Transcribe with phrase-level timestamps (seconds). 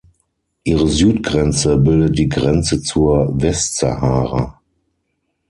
[0.63, 4.59] Ihre Südgrenze bildet die Grenze zur Westsahara.